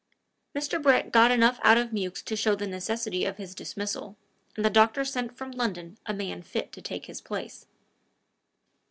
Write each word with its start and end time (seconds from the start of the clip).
Mr. 0.55 0.81
Brett 0.81 1.11
got 1.11 1.29
enough 1.29 1.59
out 1.61 1.77
of 1.77 1.91
Mewks 1.93 2.23
to 2.23 2.35
show 2.35 2.55
the 2.55 2.65
necessity 2.65 3.23
of 3.23 3.37
his 3.37 3.53
dismissal, 3.53 4.17
and 4.55 4.65
the 4.65 4.71
doctor 4.71 5.05
sent 5.05 5.37
from 5.37 5.51
London 5.51 5.99
a 6.07 6.13
man 6.15 6.41
fit 6.41 6.71
to 6.71 6.81
take 6.81 7.05
his 7.05 7.21
place. 7.21 7.67